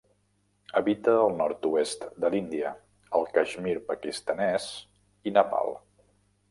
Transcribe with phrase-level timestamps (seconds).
[0.79, 2.73] Habita al nord-oest de l'Índia,
[3.21, 4.67] el Caixmir pakistanès
[5.33, 5.77] i Nepal.